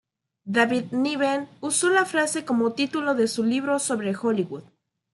[0.47, 4.63] David Niven usó la frase como título de su libro sobre Hollywood.